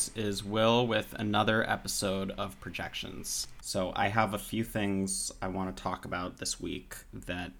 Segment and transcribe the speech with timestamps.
[0.00, 3.46] This is Will with another episode of Projections.
[3.60, 7.52] So, I have a few things I want to talk about this week that,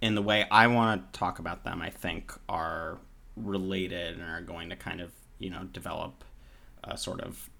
[0.00, 2.98] in the way I want to talk about them, I think are
[3.34, 5.10] related and are going to kind of,
[5.40, 6.22] you know, develop
[6.84, 7.50] a sort of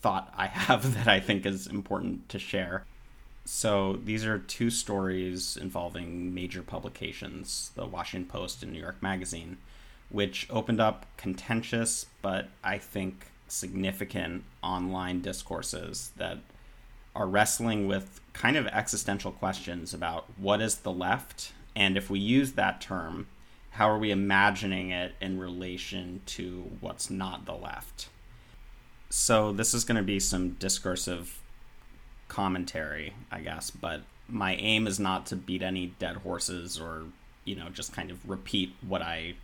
[0.00, 2.86] thought I have that I think is important to share.
[3.44, 9.58] So, these are two stories involving major publications the Washington Post and New York Magazine
[10.10, 16.38] which opened up contentious but I think significant online discourses that
[17.14, 22.18] are wrestling with kind of existential questions about what is the left and if we
[22.18, 23.26] use that term
[23.70, 28.08] how are we imagining it in relation to what's not the left?
[29.08, 31.40] So this is going to be some discursive
[32.28, 37.04] commentary i guess but my aim is not to beat any dead horses or
[37.44, 39.34] you know just kind of repeat what i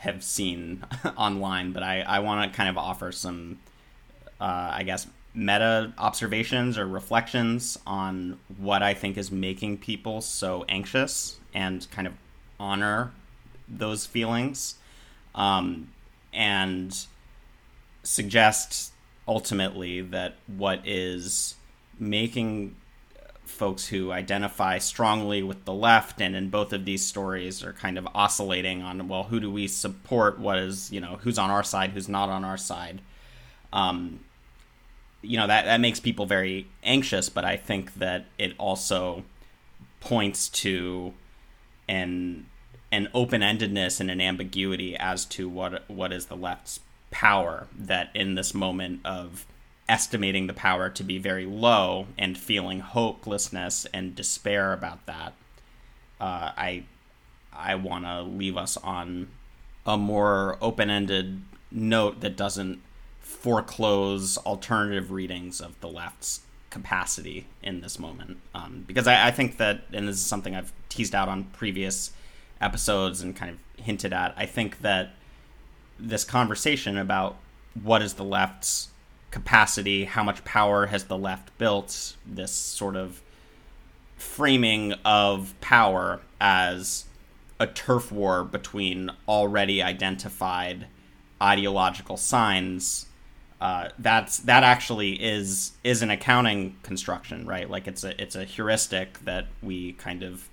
[0.00, 0.82] have seen
[1.16, 3.58] online, but I, I want to kind of offer some,
[4.40, 10.64] uh, I guess, meta observations or reflections on what I think is making people so
[10.70, 12.14] anxious and kind of
[12.58, 13.12] honor
[13.68, 14.76] those feelings
[15.34, 15.90] um,
[16.32, 17.06] and
[18.02, 18.92] suggest
[19.28, 21.56] ultimately that what is
[21.98, 22.74] making
[23.50, 27.98] folks who identify strongly with the left and in both of these stories are kind
[27.98, 30.38] of oscillating on well who do we support?
[30.38, 33.00] What is you know who's on our side who's not on our side?
[33.72, 34.20] Um,
[35.22, 39.22] you know that that makes people very anxious but i think that it also
[40.00, 41.12] points to
[41.88, 42.46] an
[42.92, 48.34] an open-endedness and an ambiguity as to what what is the left's power that in
[48.34, 49.46] this moment of
[49.90, 55.34] estimating the power to be very low and feeling hopelessness and despair about that,
[56.20, 56.84] uh, I
[57.52, 59.28] I want to leave us on
[59.84, 61.42] a more open-ended
[61.72, 62.80] note that doesn't
[63.18, 68.38] foreclose alternative readings of the left's capacity in this moment.
[68.54, 72.12] Um, because I, I think that, and this is something I've teased out on previous
[72.60, 74.32] episodes and kind of hinted at.
[74.36, 75.14] I think that
[75.98, 77.36] this conversation about
[77.82, 78.90] what is the left's
[79.30, 83.22] capacity, how much power has the left built, this sort of
[84.16, 87.04] framing of power as
[87.58, 90.86] a turf war between already identified
[91.40, 93.06] ideological signs.
[93.60, 97.68] Uh, that's that actually is is an accounting construction, right?
[97.68, 100.48] Like it's a it's a heuristic that we kind of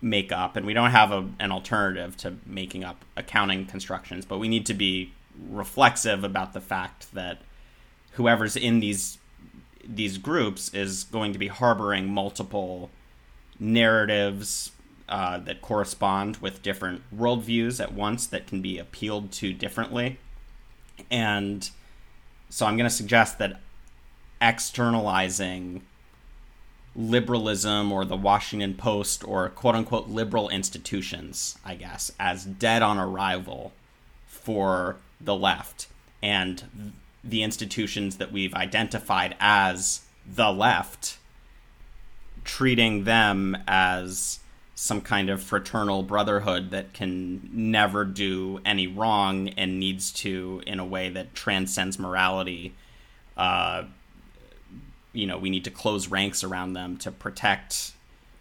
[0.00, 4.38] make up, and we don't have a, an alternative to making up accounting constructions, but
[4.38, 5.12] we need to be
[5.50, 7.38] reflexive about the fact that
[8.14, 9.18] whoever's in these
[9.86, 12.90] these groups is going to be harboring multiple
[13.58, 14.72] narratives
[15.08, 20.18] uh, that correspond with different worldviews at once that can be appealed to differently.
[21.10, 21.68] And
[22.48, 23.60] so I'm going to suggest that
[24.40, 25.82] externalizing
[26.96, 32.98] liberalism or the Washington Post or quote unquote liberal institutions, I guess, as dead on
[32.98, 33.72] arrival
[34.26, 35.88] for the left.
[36.22, 36.94] And
[37.24, 41.18] the institutions that we've identified as the left,
[42.44, 44.40] treating them as
[44.74, 50.80] some kind of fraternal brotherhood that can never do any wrong and needs to, in
[50.80, 52.74] a way that transcends morality,
[53.36, 53.84] uh,
[55.12, 57.92] you know, we need to close ranks around them to protect,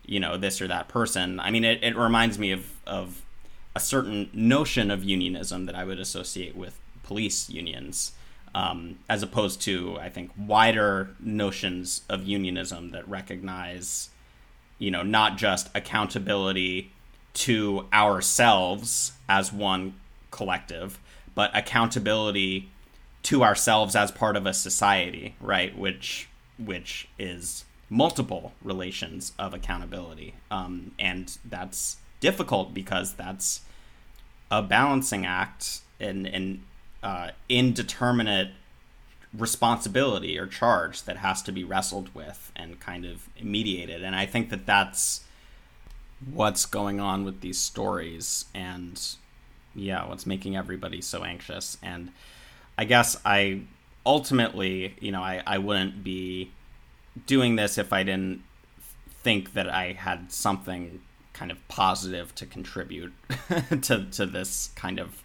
[0.06, 1.40] you know, this or that person.
[1.40, 3.22] I mean, it, it reminds me of, of
[3.76, 8.14] a certain notion of unionism that I would associate with police unions
[8.56, 14.10] um, as opposed to I think wider notions of unionism that recognize,
[14.78, 16.92] you know, not just accountability
[17.34, 19.96] to ourselves as one
[20.32, 21.00] collective,
[21.36, 22.70] but accountability
[23.24, 25.78] to ourselves as part of a society, right?
[25.78, 26.30] Which
[26.60, 33.62] which is multiple relations of accountability, um, and that's difficult because that's
[34.52, 36.62] a balancing act and and
[37.04, 38.50] uh, indeterminate
[39.38, 44.04] responsibility or charge that has to be wrestled with and kind of mediated.
[44.04, 45.24] And I think that that's
[46.32, 49.02] what's going on with these stories and
[49.76, 51.78] yeah, what's making everybody so anxious.
[51.82, 52.12] And
[52.78, 53.62] I guess I
[54.06, 56.52] ultimately, you know, I, I wouldn't be
[57.26, 58.44] doing this if I didn't
[59.24, 61.02] think that I had something
[61.34, 63.14] kind of positive to contribute
[63.82, 65.23] to to this kind of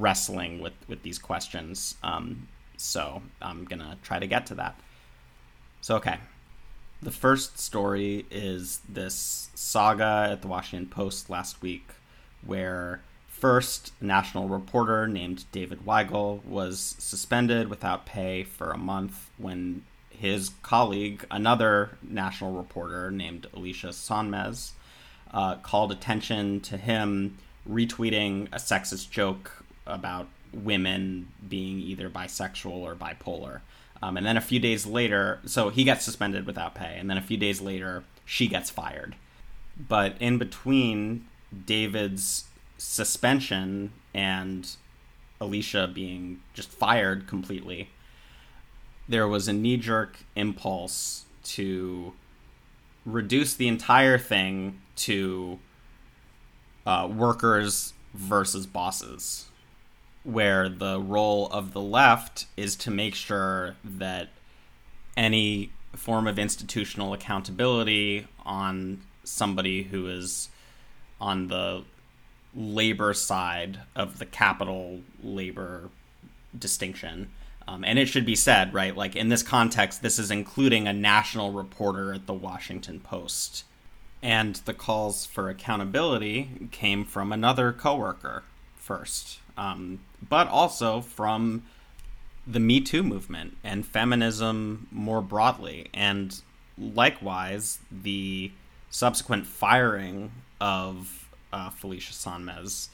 [0.00, 1.96] wrestling with with these questions.
[2.02, 4.78] Um, so I'm gonna try to get to that.
[5.80, 6.18] So okay,
[7.00, 11.88] the first story is this saga at the Washington Post last week,
[12.44, 13.00] where
[13.42, 19.82] First, a national reporter named David Weigel was suspended without pay for a month when
[20.10, 24.70] his colleague, another national reporter named Alicia Sonmez,
[25.34, 27.36] uh, called attention to him
[27.68, 33.60] retweeting a sexist joke about women being either bisexual or bipolar.
[34.02, 37.16] Um, and then a few days later, so he gets suspended without pay, and then
[37.16, 39.14] a few days later, she gets fired.
[39.76, 41.26] But in between
[41.66, 42.44] David's
[42.78, 44.68] suspension and
[45.40, 47.90] Alicia being just fired completely,
[49.08, 52.12] there was a knee jerk impulse to
[53.04, 55.58] reduce the entire thing to
[56.86, 59.46] uh, workers versus bosses,
[60.24, 64.28] where the role of the left is to make sure that
[65.16, 70.48] any form of institutional accountability on somebody who is
[71.20, 71.84] on the
[72.54, 75.88] labor side of the capital labor
[76.56, 77.30] distinction.
[77.66, 78.96] Um, and it should be said, right?
[78.96, 83.64] Like in this context, this is including a national reporter at the Washington Post.
[84.22, 88.42] And the calls for accountability came from another coworker
[88.76, 91.62] first, um, but also from
[92.46, 95.88] the Me Too movement and feminism more broadly.
[95.94, 96.40] And
[96.78, 98.50] likewise, the
[98.90, 102.88] subsequent firing of uh, Felicia Sonmez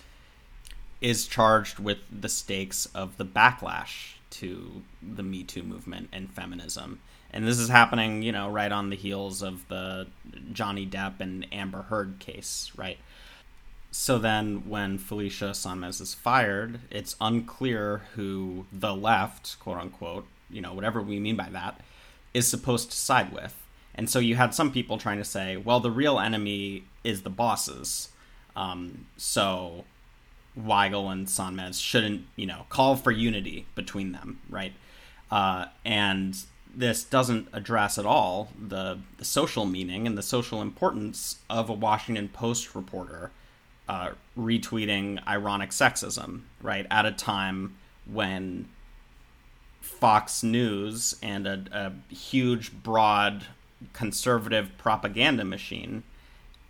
[1.01, 7.01] is charged with the stakes of the backlash to the Me Too movement and feminism.
[7.31, 10.07] And this is happening, you know, right on the heels of the
[10.53, 12.99] Johnny Depp and Amber Heard case, right?
[14.01, 20.61] So then, when Felicia Sonmez is fired, it's unclear who the left, quote unquote, you
[20.61, 21.81] know, whatever we mean by that,
[22.33, 23.61] is supposed to side with.
[23.97, 27.29] And so you had some people trying to say, well, the real enemy is the
[27.29, 28.11] bosses.
[28.55, 29.85] Um, so
[30.57, 34.75] Weigel and Sonmez shouldn't, you know, call for unity between them, right?
[35.29, 36.39] Uh, and
[36.73, 41.73] this doesn't address at all the, the, social meaning and the social importance of a
[41.73, 43.33] Washington Post reporter
[43.89, 47.77] uh, retweeting ironic sexism, right, at a time
[48.07, 48.69] when
[49.81, 53.47] Fox News and a, a huge, broad
[53.93, 56.03] conservative propaganda machine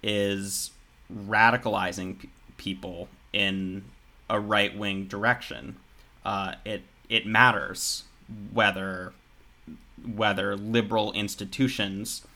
[0.03, 0.70] is
[1.12, 3.85] radicalizing p- people in
[4.31, 5.76] a right wing direction.
[6.25, 8.05] Uh, it it matters
[8.53, 9.12] whether
[10.14, 12.26] whether liberal institutions,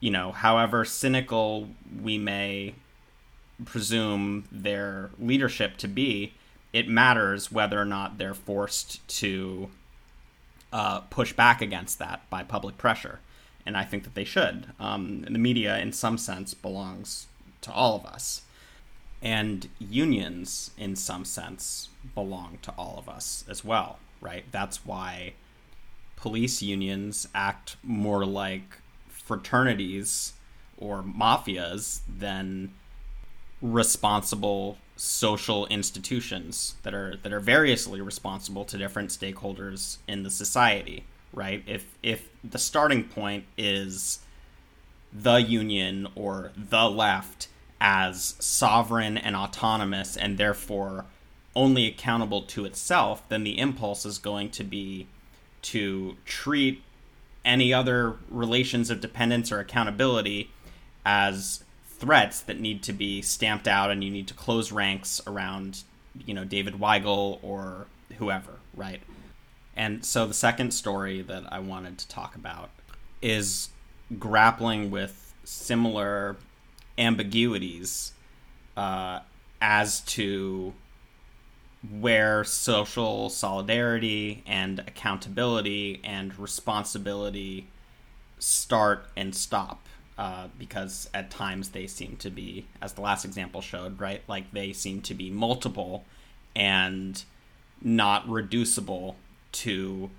[0.00, 1.68] you know, however cynical
[2.02, 2.74] we may
[3.64, 6.34] presume their leadership to be,
[6.72, 9.70] it matters whether or not they're forced to
[10.72, 13.20] uh, push back against that by public pressure.
[13.66, 14.66] And I think that they should.
[14.78, 17.28] Um, the media, in some sense, belongs
[17.62, 18.42] to all of us
[19.24, 25.32] and unions in some sense belong to all of us as well right that's why
[26.16, 28.78] police unions act more like
[29.08, 30.34] fraternities
[30.76, 32.70] or mafias than
[33.64, 41.04] responsible social institutions that are that are variously responsible to different stakeholders in the society
[41.34, 41.62] right?
[41.66, 44.20] If if the starting point is
[45.12, 47.48] the union or the left
[47.80, 51.04] as sovereign and autonomous and therefore
[51.54, 55.06] only accountable to itself, then the impulse is going to be
[55.62, 56.82] to treat
[57.44, 60.50] any other relations of dependence or accountability
[61.04, 61.62] as
[62.04, 65.82] threats that need to be stamped out and you need to close ranks around
[66.26, 67.86] you know David Weigel or
[68.18, 69.00] whoever, right?
[69.76, 72.70] And so the second story that I wanted to talk about
[73.20, 73.70] is
[74.18, 76.36] grappling with similar
[76.98, 78.12] ambiguities
[78.76, 79.20] uh,
[79.60, 80.74] as to
[81.90, 87.68] where social solidarity and accountability and responsibility
[88.38, 89.86] start and stop.
[90.16, 94.22] Uh, because at times they seem to be, as the last example showed, right?
[94.28, 96.04] Like they seem to be multiple
[96.54, 97.20] and
[97.82, 99.16] not reducible
[99.50, 100.10] to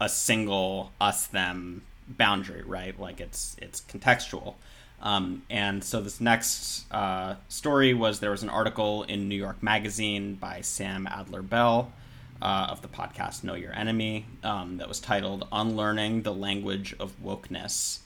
[0.00, 2.98] a single us them boundary, right?
[2.98, 4.54] Like it's it's contextual.
[5.02, 9.62] Um, and so this next uh, story was there was an article in New York
[9.62, 11.92] Magazine by Sam Adler Bell
[12.40, 17.12] uh, of the podcast Know Your Enemy um, that was titled Unlearning the Language of
[17.22, 17.98] Wokeness.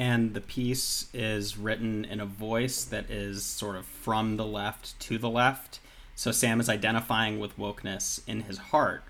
[0.00, 4.98] And the piece is written in a voice that is sort of from the left
[5.00, 5.78] to the left.
[6.14, 9.04] So Sam is identifying with wokeness in his heart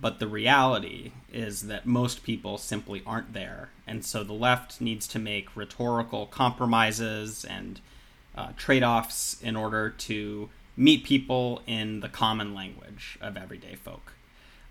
[0.00, 3.70] but the reality is that most people simply aren't there.
[3.86, 7.80] And so the left needs to make rhetorical compromises and
[8.36, 14.12] uh, trade offs in order to meet people in the common language of everyday folk.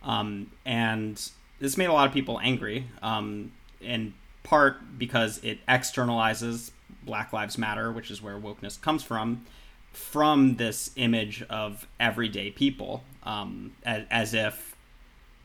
[0.03, 1.29] Um, and
[1.59, 3.51] this made a lot of people angry, um,
[3.81, 4.13] in
[4.45, 6.71] part because it externalizes
[7.03, 9.45] Black Lives Matter, which is where wokeness comes from,
[9.91, 14.75] from this image of everyday people, um, as, as if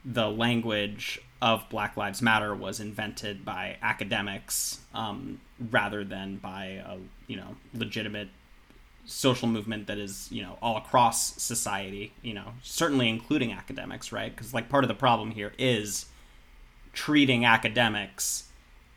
[0.04, 5.40] the language of Black Lives Matter was invented by academics um,
[5.70, 8.28] rather than by a you know legitimate
[9.06, 14.34] social movement that is you know all across society you know certainly including academics right?
[14.34, 16.06] Because like part of the problem here is
[16.92, 18.49] treating academics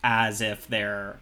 [0.04, 1.20] as if they're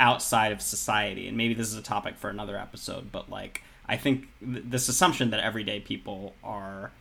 [0.00, 1.28] outside of society.
[1.28, 4.88] And maybe this is a topic for another episode but like i think th- this
[4.88, 6.92] assumption that everyday people are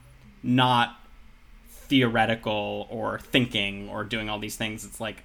[0.42, 1.00] not
[1.70, 5.24] theoretical or thinking or doing all these things it's like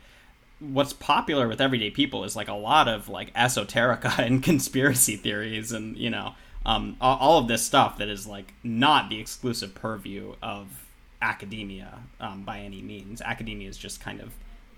[0.60, 5.72] what's popular with everyday people is like a lot of like esoterica and conspiracy theories
[5.72, 6.34] and you know
[6.64, 10.86] um, all, of this stuff that is like not the exclusive purview of
[11.20, 13.20] academia um, by any means.
[13.20, 14.32] Academia is just kind of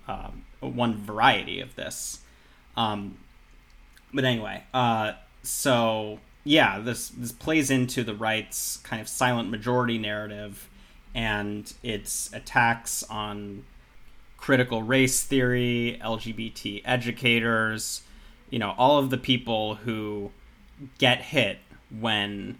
[0.07, 2.19] um, one variety of this.
[2.77, 3.17] Um,
[4.13, 9.97] but anyway uh, so yeah this this plays into the right's kind of silent majority
[9.97, 10.69] narrative
[11.15, 13.63] and its attacks on
[14.45, 18.03] critical race theory, LGBT educators,
[18.51, 20.29] you know, all of the people who
[20.99, 21.57] get hit
[21.89, 22.59] when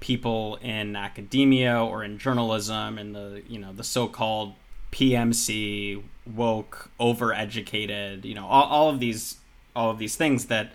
[0.00, 4.52] people in academia or in journalism and the, you know, the so-called
[4.92, 6.02] PMC,
[6.34, 9.36] woke, overeducated, you know, all, all of these
[9.76, 10.72] all of these things that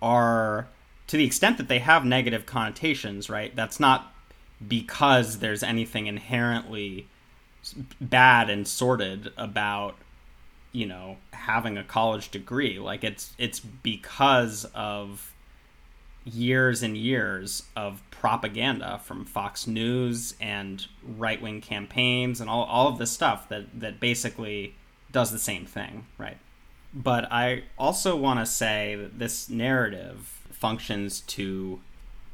[0.00, 0.66] are
[1.06, 3.54] to the extent that they have negative connotations, right?
[3.54, 4.12] That's not
[4.66, 7.06] because there's anything inherently
[8.00, 9.96] bad and sordid about
[10.72, 15.31] you know having a college degree like it's it's because of
[16.24, 22.98] years and years of propaganda from Fox News and right-wing campaigns and all, all of
[22.98, 24.74] this stuff that that basically
[25.10, 26.38] does the same thing right?
[26.94, 31.80] But I also want to say that this narrative functions to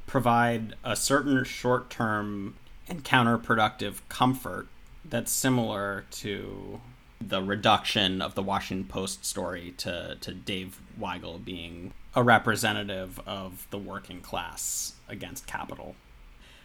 [0.07, 2.57] provide a certain short term
[2.89, 4.67] and counterproductive comfort
[5.05, 6.81] that's similar to
[7.21, 13.67] the reduction of the Washington Post story to, to Dave Weigel being a representative of
[13.71, 15.97] the working class against capital.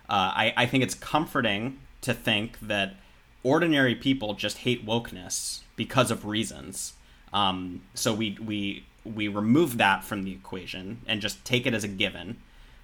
[0.10, 2.96] Uh, I, I think it's comforting to think that
[3.42, 6.94] ordinary people just hate wokeness because of reasons.
[7.34, 11.84] Um, so we, we, we remove that from the equation and just take it as
[11.84, 12.38] a given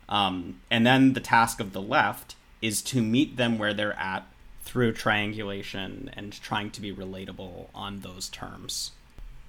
[0.10, 4.26] um, and then the task of the left is to meet them where they're at
[4.70, 8.92] through triangulation and trying to be relatable on those terms.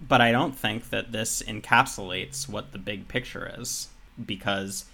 [0.00, 3.88] But I don't think that this encapsulates what the big picture is,
[4.24, 4.86] because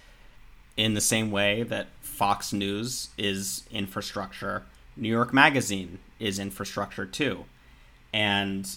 [0.75, 4.63] in the same way that Fox News is infrastructure,
[4.97, 7.45] New York Magazine is infrastructure too.
[8.11, 8.69] And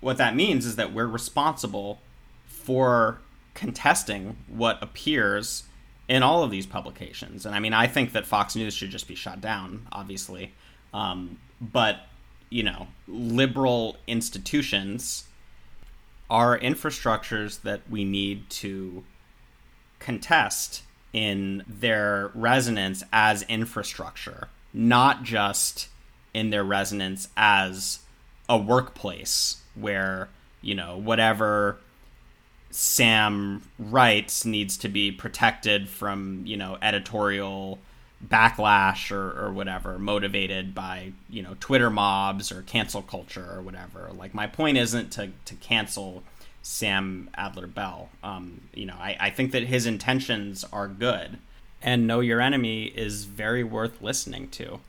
[0.00, 2.00] what that means is that we're responsible
[2.46, 3.20] for
[3.52, 5.64] contesting what appears
[6.08, 7.44] in all of these publications.
[7.44, 10.54] And I mean, I think that Fox News should just be shut down, obviously.
[10.92, 12.00] Um, but,
[12.50, 15.24] you know, liberal institutions
[16.30, 19.04] are infrastructures that we need to
[19.98, 25.88] contest in their resonance as infrastructure, not just
[26.34, 28.00] in their resonance as
[28.48, 30.28] a workplace where,
[30.60, 31.78] you know, whatever
[32.70, 37.78] Sam writes needs to be protected from you know editorial
[38.26, 44.10] backlash or, or whatever motivated by you know twitter mobs or cancel culture or whatever.
[44.12, 46.24] Like my point isn't to, to cancel
[46.62, 48.08] sam adler bell.
[48.24, 51.38] Um, you know I, I think that his intentions are good
[51.80, 54.80] and know your enemy is very worth listening to.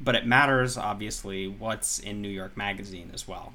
[0.00, 3.52] But it matters obviously what's in new york magazine as well.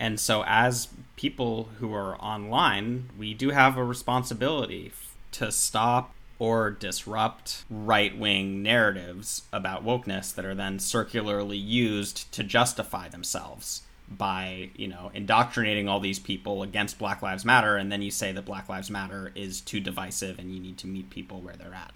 [0.00, 4.92] And so, as people who are online, we do have a responsibility
[5.32, 12.42] to stop or disrupt right wing narratives about wokeness that are then circularly used to
[12.42, 17.76] justify themselves by, you know, indoctrinating all these people against Black Lives Matter.
[17.76, 20.86] And then you say that Black Lives Matter is too divisive and you need to
[20.86, 21.92] meet people where they're at.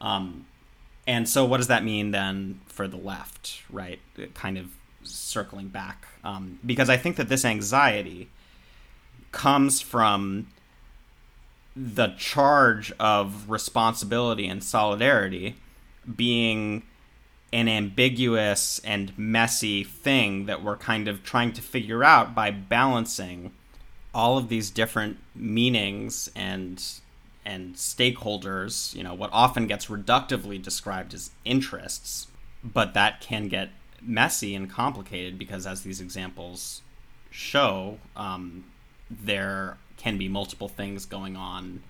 [0.00, 0.46] Um,
[1.06, 4.00] and so, what does that mean then for the left, right?
[4.34, 4.66] Kind of
[5.04, 8.28] circling back um, because I think that this anxiety
[9.30, 10.48] comes from
[11.80, 15.54] the charge of responsibility and solidarity
[16.16, 16.82] being
[17.52, 23.52] an ambiguous and messy thing that we're kind of trying to figure out by balancing
[24.12, 26.82] all of these different meanings and
[27.44, 32.26] and stakeholders, you know, what often gets reductively described as interests,
[32.62, 33.70] but that can get
[34.02, 36.82] messy and complicated because, as these examples
[37.30, 38.64] show, um,
[39.08, 41.82] there can be multiple things going on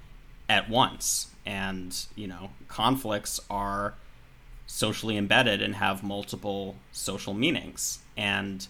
[0.49, 1.29] at once.
[1.47, 3.95] And, you know, conflicts are
[4.67, 8.00] socially embedded and have multiple social meanings.
[8.17, 8.67] And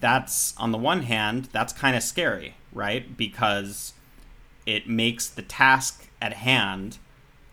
[0.00, 3.16] that's, on the one hand, that's kind of scary, right?
[3.16, 3.94] Because
[4.66, 6.98] it makes the task at hand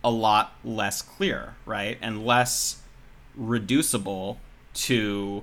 [0.04, 1.98] a lot less clear, right?
[2.00, 2.82] And less
[3.34, 4.38] reducible
[4.74, 5.42] to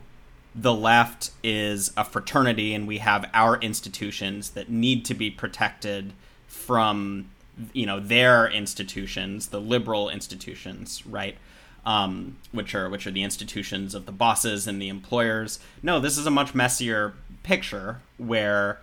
[0.55, 6.13] the left is a fraternity and we have our institutions that need to be protected
[6.47, 7.29] from
[7.71, 11.37] you know their institutions the liberal institutions right
[11.85, 16.17] um, which are which are the institutions of the bosses and the employers no this
[16.17, 18.79] is a much messier picture where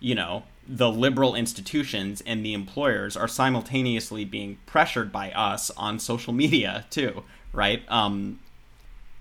[0.00, 5.98] you know the liberal institutions and the employers are simultaneously being pressured by us on
[5.98, 7.82] social media too, right?
[7.88, 8.38] Um,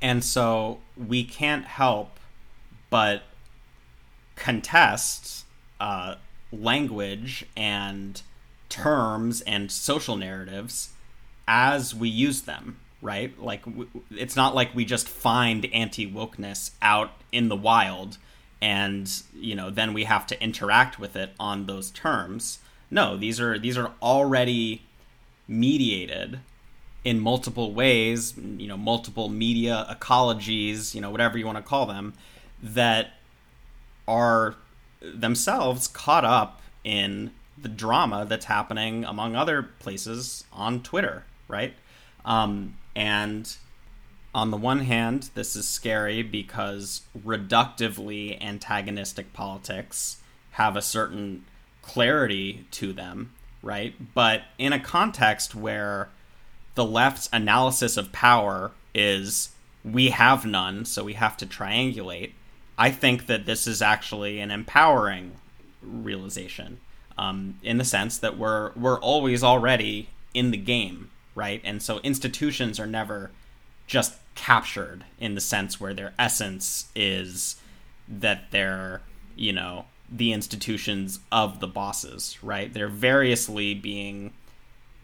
[0.01, 2.20] and so we can't help
[2.89, 3.24] but
[4.36, 5.46] contest
[5.80, 6.16] uh,
[6.51, 8.22] language and
[8.70, 10.89] terms and social narratives
[11.48, 13.39] as we use them, right?
[13.42, 18.18] Like, w- it's not like we just find anti wokeness out in the wild
[18.62, 23.39] and you know then we have to interact with it on those terms no these
[23.39, 24.82] are these are already
[25.48, 26.39] mediated
[27.08, 31.86] in multiple ways you know multiple media ecologies you know whatever you want to call
[31.86, 32.14] them
[32.62, 33.14] that
[34.10, 34.56] are
[35.02, 41.76] themselves caught up in the drama that's happening among other places on twitter right
[42.26, 43.56] um, and
[44.36, 50.18] on the one hand, this is scary because reductively antagonistic politics
[50.52, 51.46] have a certain
[51.81, 53.96] clarity to them, right?
[54.14, 56.10] But in a context where
[56.77, 59.50] the left's analysis of power is
[59.83, 62.31] we have none, so we have to triangulate,
[62.77, 65.33] I think that this is actually an empowering
[65.81, 66.79] realization
[67.18, 71.61] um, in the sense that we're we're always already in the game, right?
[71.63, 73.31] And so institutions are never
[73.87, 77.55] just captured in the sense where their essence is
[78.07, 79.01] that they're,
[79.35, 82.72] you know, the institutions of the bosses, right?
[82.72, 84.33] They're variously being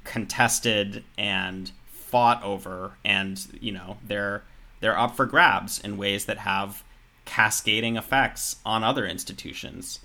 [0.04, 4.44] contested and fought over and, you know, they're
[4.80, 6.84] they're up for grabs in ways that have
[7.24, 10.02] cascading effects on other institutions.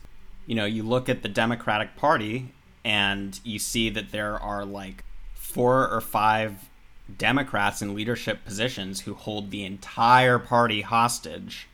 [0.46, 5.04] You know, you look at the Democratic Party and you see that there are like
[5.34, 6.68] four or five
[7.16, 11.66] Democrats in leadership positions who hold the entire party hostage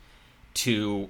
[0.55, 1.09] to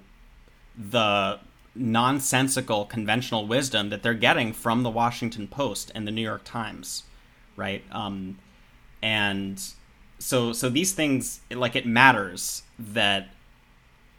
[0.77, 1.39] the
[1.75, 7.03] nonsensical conventional wisdom that they're getting from the Washington Post and the New York Times,
[7.55, 7.83] right?
[7.91, 8.37] Um,
[9.01, 9.61] and
[10.17, 13.29] so so these things like it matters that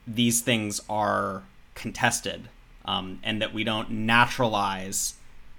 [0.07, 1.43] these things are
[1.75, 2.49] contested
[2.85, 5.15] um, and that we don't naturalize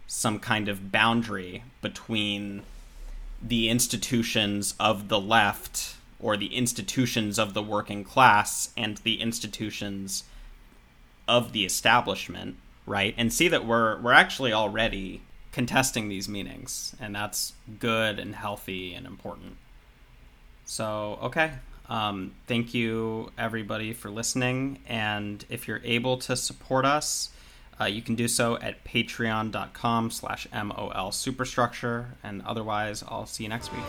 [0.08, 2.64] some kind of boundary between
[3.42, 10.24] the institutions of the left or the institutions of the working class and the institutions
[11.28, 13.14] of the establishment, right?
[13.18, 18.94] And see that we're we're actually already contesting these meanings, and that's good and healthy
[18.94, 19.58] and important.
[20.66, 21.52] So, okay.
[21.90, 24.80] Um, thank you, everybody, for listening.
[24.88, 27.30] And if you're able to support us,
[27.80, 32.16] uh, you can do so at patreon.com slash mol superstructure.
[32.24, 33.84] And otherwise, I'll see you next week.